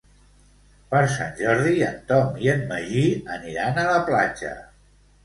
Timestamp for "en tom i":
1.87-2.49